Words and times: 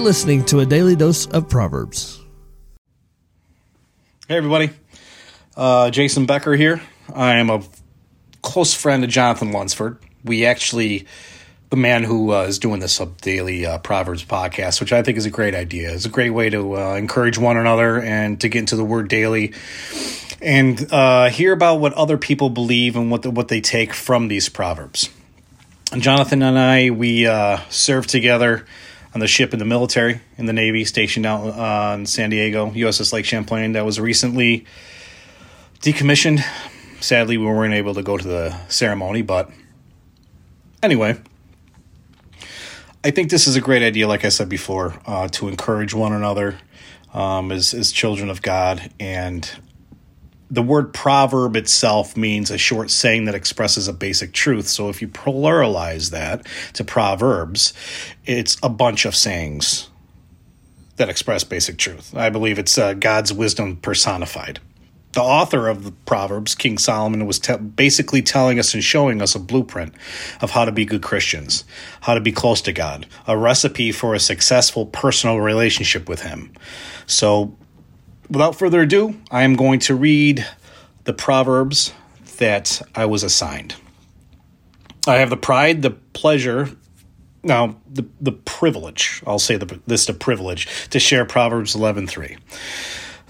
listening 0.00 0.44
to 0.46 0.60
a 0.60 0.66
daily 0.66 0.96
dose 0.96 1.26
of 1.26 1.48
Proverbs. 1.48 2.20
Hey, 4.26 4.36
everybody. 4.36 4.70
Uh, 5.56 5.90
Jason 5.90 6.26
Becker 6.26 6.54
here. 6.54 6.80
I 7.14 7.36
am 7.36 7.50
a 7.50 7.62
close 8.42 8.72
friend 8.72 9.04
of 9.04 9.10
Jonathan 9.10 9.52
Lunsford. 9.52 9.98
We 10.24 10.46
actually, 10.46 11.06
the 11.68 11.76
man 11.76 12.04
who 12.04 12.32
uh, 12.32 12.42
is 12.42 12.58
doing 12.58 12.80
this 12.80 12.98
daily 13.20 13.66
uh, 13.66 13.78
Proverbs 13.78 14.24
podcast, 14.24 14.80
which 14.80 14.92
I 14.92 15.02
think 15.02 15.18
is 15.18 15.26
a 15.26 15.30
great 15.30 15.54
idea. 15.54 15.92
It's 15.92 16.06
a 16.06 16.10
great 16.10 16.30
way 16.30 16.48
to 16.48 16.76
uh, 16.76 16.94
encourage 16.94 17.36
one 17.36 17.56
another 17.56 18.00
and 18.00 18.40
to 18.40 18.48
get 18.48 18.60
into 18.60 18.76
the 18.76 18.84
word 18.84 19.08
daily 19.08 19.52
and 20.40 20.90
uh, 20.90 21.28
hear 21.28 21.52
about 21.52 21.80
what 21.80 21.92
other 21.94 22.16
people 22.16 22.48
believe 22.48 22.96
and 22.96 23.10
what 23.10 23.22
the, 23.22 23.30
what 23.30 23.48
they 23.48 23.60
take 23.60 23.92
from 23.92 24.28
these 24.28 24.48
proverbs. 24.48 25.10
Jonathan 25.98 26.42
and 26.42 26.58
I, 26.58 26.90
we 26.90 27.26
uh, 27.26 27.58
served 27.68 28.08
together 28.08 28.64
on 29.14 29.20
the 29.20 29.26
ship 29.26 29.52
in 29.52 29.58
the 29.58 29.64
military 29.64 30.20
in 30.36 30.46
the 30.46 30.52
Navy, 30.52 30.84
stationed 30.84 31.26
out 31.26 31.44
uh, 31.46 31.94
in 31.94 32.06
San 32.06 32.30
Diego, 32.30 32.70
USS 32.70 33.12
Lake 33.12 33.24
Champlain, 33.24 33.72
that 33.72 33.84
was 33.84 33.98
recently 33.98 34.64
decommissioned. 35.80 36.40
Sadly, 37.00 37.36
we 37.36 37.46
weren't 37.46 37.74
able 37.74 37.94
to 37.94 38.02
go 38.02 38.16
to 38.16 38.26
the 38.26 38.56
ceremony, 38.68 39.22
but 39.22 39.50
anyway, 40.82 41.18
I 43.02 43.10
think 43.10 43.30
this 43.30 43.46
is 43.46 43.56
a 43.56 43.60
great 43.60 43.82
idea, 43.82 44.06
like 44.06 44.24
I 44.24 44.28
said 44.28 44.48
before, 44.48 45.00
uh, 45.06 45.28
to 45.28 45.48
encourage 45.48 45.94
one 45.94 46.12
another 46.12 46.58
um, 47.14 47.50
as, 47.50 47.72
as 47.72 47.90
children 47.90 48.28
of 48.28 48.42
God 48.42 48.90
and 49.00 49.50
the 50.50 50.62
word 50.62 50.92
proverb 50.92 51.56
itself 51.56 52.16
means 52.16 52.50
a 52.50 52.58
short 52.58 52.90
saying 52.90 53.26
that 53.26 53.34
expresses 53.34 53.86
a 53.86 53.92
basic 53.92 54.32
truth. 54.32 54.66
So 54.66 54.88
if 54.88 55.00
you 55.00 55.08
pluralize 55.08 56.10
that 56.10 56.46
to 56.74 56.84
proverbs, 56.84 57.72
it's 58.26 58.56
a 58.62 58.68
bunch 58.68 59.04
of 59.04 59.14
sayings 59.14 59.88
that 60.96 61.08
express 61.08 61.44
basic 61.44 61.78
truth. 61.78 62.14
I 62.14 62.30
believe 62.30 62.58
it's 62.58 62.76
uh, 62.76 62.94
God's 62.94 63.32
wisdom 63.32 63.76
personified. 63.76 64.58
The 65.12 65.22
author 65.22 65.66
of 65.66 65.82
the 65.82 65.90
Proverbs, 65.90 66.54
King 66.54 66.78
Solomon, 66.78 67.26
was 67.26 67.40
te- 67.40 67.56
basically 67.56 68.22
telling 68.22 68.60
us 68.60 68.74
and 68.74 68.84
showing 68.84 69.20
us 69.20 69.34
a 69.34 69.40
blueprint 69.40 69.92
of 70.40 70.52
how 70.52 70.64
to 70.64 70.70
be 70.70 70.84
good 70.84 71.02
Christians, 71.02 71.64
how 72.02 72.14
to 72.14 72.20
be 72.20 72.30
close 72.30 72.62
to 72.62 72.72
God, 72.72 73.06
a 73.26 73.36
recipe 73.36 73.90
for 73.90 74.14
a 74.14 74.20
successful 74.20 74.86
personal 74.86 75.40
relationship 75.40 76.08
with 76.08 76.22
Him. 76.22 76.52
So 77.06 77.56
without 78.30 78.56
further 78.56 78.82
ado, 78.82 79.16
I 79.30 79.42
am 79.42 79.56
going 79.56 79.80
to 79.80 79.94
read 79.94 80.46
the 81.04 81.12
Proverbs 81.12 81.92
that 82.38 82.80
I 82.94 83.04
was 83.06 83.22
assigned. 83.22 83.74
I 85.06 85.16
have 85.16 85.30
the 85.30 85.36
pride, 85.36 85.82
the 85.82 85.90
pleasure, 85.90 86.70
now 87.42 87.76
the, 87.90 88.06
the 88.20 88.32
privilege, 88.32 89.22
I'll 89.26 89.38
say 89.38 89.56
the, 89.56 89.80
this 89.86 90.06
the 90.06 90.14
privilege, 90.14 90.88
to 90.90 91.00
share 91.00 91.24
Proverbs 91.24 91.74
11.3. 91.74 92.38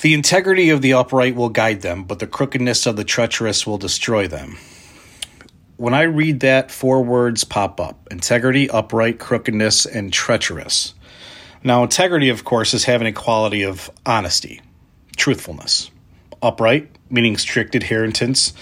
The 0.00 0.14
integrity 0.14 0.70
of 0.70 0.82
the 0.82 0.92
upright 0.92 1.34
will 1.34 1.48
guide 1.48 1.82
them, 1.82 2.04
but 2.04 2.18
the 2.18 2.26
crookedness 2.26 2.86
of 2.86 2.96
the 2.96 3.04
treacherous 3.04 3.66
will 3.66 3.78
destroy 3.78 4.28
them. 4.28 4.58
When 5.76 5.92
I 5.92 6.02
read 6.02 6.40
that, 6.40 6.70
four 6.70 7.02
words 7.02 7.44
pop 7.44 7.80
up 7.80 8.08
integrity, 8.10 8.70
upright, 8.70 9.18
crookedness, 9.18 9.84
and 9.84 10.12
treacherous. 10.12 10.94
Now, 11.62 11.82
integrity, 11.82 12.28
of 12.28 12.44
course, 12.44 12.72
is 12.72 12.84
having 12.84 13.06
a 13.06 13.12
quality 13.12 13.62
of 13.62 13.90
honesty 14.06 14.62
truthfulness. 15.26 15.90
Upright, 16.40 16.88
meaning 17.10 17.36
strict 17.36 17.74
adherence 17.74 18.52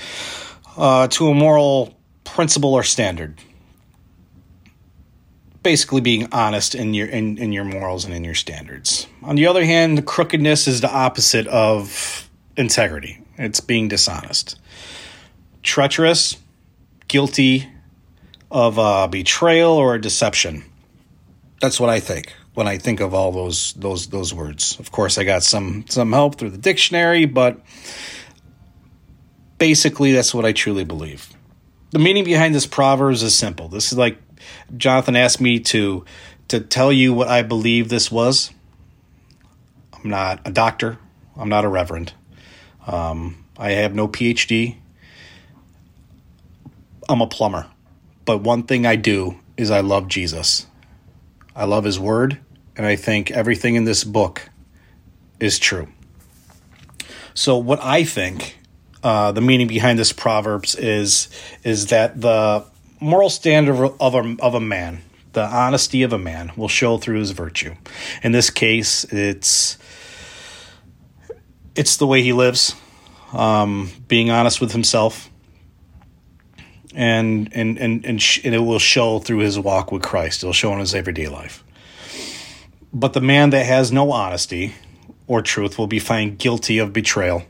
uh, 0.78 1.06
to 1.08 1.28
a 1.28 1.34
moral 1.34 1.94
principle 2.24 2.72
or 2.72 2.82
standard. 2.82 3.38
Basically, 5.62 6.00
being 6.00 6.26
honest 6.32 6.74
in 6.74 6.94
your 6.94 7.06
in, 7.06 7.36
in 7.36 7.52
your 7.52 7.64
morals 7.64 8.06
and 8.06 8.14
in 8.14 8.24
your 8.24 8.34
standards. 8.34 9.06
On 9.22 9.36
the 9.36 9.46
other 9.46 9.62
hand, 9.62 10.06
crookedness 10.06 10.66
is 10.66 10.80
the 10.80 10.90
opposite 10.90 11.46
of 11.48 12.30
integrity. 12.56 13.20
It's 13.36 13.60
being 13.60 13.88
dishonest. 13.88 14.58
Treacherous, 15.62 16.38
guilty 17.08 17.68
of 18.50 18.78
uh, 18.78 19.06
betrayal 19.08 19.72
or 19.72 19.96
a 19.96 20.00
deception. 20.00 20.64
That's 21.60 21.78
what 21.78 21.90
I 21.90 22.00
think 22.00 22.32
when 22.54 22.68
I 22.68 22.78
think 22.78 23.00
of 23.00 23.14
all 23.14 23.32
those 23.32 23.72
those 23.74 24.08
those 24.08 24.32
words. 24.32 24.78
Of 24.78 24.90
course, 24.92 25.18
I 25.18 25.24
got 25.24 25.42
some 25.42 25.84
some 25.88 26.12
help 26.12 26.36
through 26.36 26.50
the 26.50 26.58
dictionary, 26.58 27.26
but 27.26 27.60
basically 29.58 30.12
that's 30.12 30.32
what 30.32 30.44
I 30.44 30.52
truly 30.52 30.84
believe. 30.84 31.30
The 31.90 31.98
meaning 31.98 32.24
behind 32.24 32.54
this 32.54 32.66
proverbs 32.66 33.22
is 33.22 33.36
simple. 33.36 33.68
This 33.68 33.92
is 33.92 33.98
like 33.98 34.18
Jonathan 34.76 35.16
asked 35.16 35.40
me 35.40 35.60
to 35.60 36.04
to 36.48 36.60
tell 36.60 36.92
you 36.92 37.12
what 37.12 37.28
I 37.28 37.42
believe 37.42 37.88
this 37.88 38.10
was. 38.10 38.50
I'm 39.92 40.10
not 40.10 40.40
a 40.44 40.50
doctor. 40.50 40.98
I'm 41.36 41.48
not 41.48 41.64
a 41.64 41.68
reverend. 41.68 42.12
Um, 42.86 43.44
I 43.56 43.70
have 43.70 43.94
no 43.94 44.08
PhD. 44.08 44.76
I'm 47.08 47.20
a 47.20 47.26
plumber. 47.26 47.66
But 48.24 48.38
one 48.38 48.62
thing 48.62 48.86
I 48.86 48.96
do 48.96 49.38
is 49.56 49.70
I 49.70 49.80
love 49.80 50.08
Jesus. 50.08 50.66
I 51.54 51.64
love 51.64 51.84
his 51.84 51.98
word, 51.98 52.38
and 52.76 52.84
I 52.84 52.96
think 52.96 53.30
everything 53.30 53.76
in 53.76 53.84
this 53.84 54.04
book 54.04 54.48
is 55.38 55.58
true. 55.58 55.88
So, 57.34 57.56
what 57.56 57.82
I 57.82 58.04
think 58.04 58.58
uh, 59.02 59.32
the 59.32 59.40
meaning 59.40 59.66
behind 59.66 59.98
this 59.98 60.12
proverbs 60.12 60.74
is 60.74 61.28
is 61.62 61.86
that 61.86 62.20
the 62.20 62.64
moral 63.00 63.28
standard 63.28 63.92
of 64.00 64.14
a, 64.14 64.36
of 64.40 64.54
a 64.54 64.60
man, 64.60 65.02
the 65.32 65.44
honesty 65.44 66.02
of 66.02 66.12
a 66.12 66.18
man, 66.18 66.52
will 66.56 66.68
show 66.68 66.96
through 66.96 67.18
his 67.18 67.32
virtue. 67.32 67.74
In 68.22 68.32
this 68.32 68.50
case, 68.50 69.04
it's 69.12 69.78
it's 71.76 71.96
the 71.96 72.06
way 72.06 72.22
he 72.22 72.32
lives, 72.32 72.74
um, 73.32 73.90
being 74.08 74.30
honest 74.30 74.60
with 74.60 74.72
himself, 74.72 75.28
and 76.94 77.48
and 77.52 77.78
and 77.78 78.04
and, 78.04 78.22
sh- 78.22 78.40
and 78.44 78.54
it 78.54 78.60
will 78.60 78.78
show 78.78 79.18
through 79.18 79.38
his 79.38 79.58
walk 79.58 79.92
with 79.92 80.02
Christ. 80.02 80.42
It'll 80.42 80.52
show 80.52 80.72
in 80.72 80.80
his 80.80 80.94
everyday 80.94 81.28
life. 81.28 81.64
But 82.92 83.12
the 83.12 83.20
man 83.20 83.50
that 83.50 83.66
has 83.66 83.90
no 83.90 84.12
honesty 84.12 84.74
or 85.26 85.42
truth 85.42 85.78
will 85.78 85.86
be 85.86 85.98
found 85.98 86.38
guilty 86.38 86.78
of 86.78 86.92
betrayal. 86.92 87.44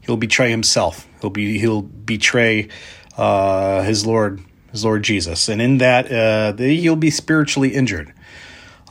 He'll 0.00 0.16
betray 0.16 0.50
himself. 0.50 1.06
He'll 1.20 1.30
be 1.30 1.58
he'll 1.58 1.82
betray 1.82 2.68
uh, 3.16 3.82
his 3.82 4.06
Lord 4.06 4.40
his 4.72 4.84
Lord 4.84 5.02
Jesus, 5.02 5.48
and 5.48 5.60
in 5.60 5.78
that 5.78 6.10
uh, 6.10 6.56
he'll 6.56 6.96
be 6.96 7.10
spiritually 7.10 7.74
injured. 7.74 8.12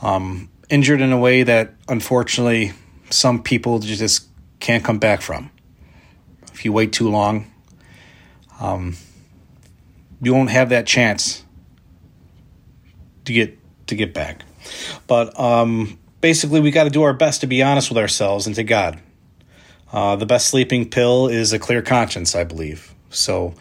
Um, 0.02 0.50
injured 0.70 1.00
in 1.00 1.12
a 1.12 1.18
way 1.18 1.42
that 1.42 1.74
unfortunately 1.88 2.72
some 3.10 3.42
people 3.42 3.78
just 3.78 4.28
can't 4.60 4.84
come 4.84 4.98
back 4.98 5.22
from. 5.22 5.50
If 6.52 6.64
you 6.64 6.72
wait 6.72 6.92
too 6.92 7.08
long, 7.08 7.50
um, 8.60 8.96
you 10.22 10.34
won't 10.34 10.50
have 10.50 10.70
that 10.70 10.86
chance 10.86 11.44
to 13.24 13.32
get 13.32 13.58
to 13.86 13.94
get 13.94 14.12
back. 14.14 14.42
But 15.06 15.38
um, 15.38 15.98
basically, 16.20 16.60
we 16.60 16.70
got 16.70 16.84
to 16.84 16.90
do 16.90 17.02
our 17.02 17.14
best 17.14 17.40
to 17.42 17.46
be 17.46 17.62
honest 17.62 17.90
with 17.90 17.98
ourselves 17.98 18.46
and 18.46 18.56
to 18.56 18.64
God. 18.64 19.00
Uh, 19.92 20.16
the 20.16 20.26
best 20.26 20.48
sleeping 20.48 20.88
pill 20.88 21.28
is 21.28 21.52
a 21.52 21.58
clear 21.58 21.80
conscience, 21.80 22.34
I 22.34 22.44
believe. 22.44 22.94
So 23.10 23.54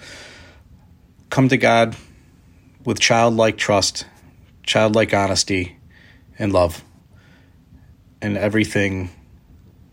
come 1.29 1.47
to 1.50 1.57
God 1.57 1.96
with 2.84 3.00
childlike 3.00 3.57
trust, 3.57 4.06
childlike 4.63 5.13
honesty, 5.13 5.78
and 6.38 6.51
love, 6.51 6.84
and 8.22 8.38
everything 8.38 9.09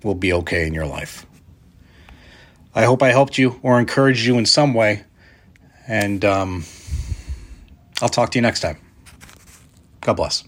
will 0.03 0.15
be 0.15 0.33
okay 0.33 0.67
in 0.67 0.75
your 0.75 0.87
life. 0.87 1.25
I 2.75 2.85
hope 2.85 3.03
I 3.03 3.11
helped 3.11 3.39
you 3.39 3.61
or 3.63 3.79
encouraged 3.79 4.27
you 4.27 4.37
in 4.37 4.47
some 4.47 4.75
way. 4.75 5.05
And 5.87 6.25
um, 6.25 6.64
I'll 8.00 8.09
talk 8.09 8.31
to 8.32 8.38
you 8.38 8.43
next 8.43 8.61
time. 8.61 8.79
God 10.00 10.14
bless. 10.14 10.44